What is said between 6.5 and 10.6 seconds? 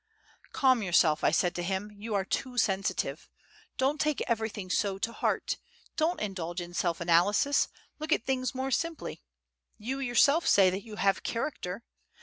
in self analysis, look at things more simply. You yourself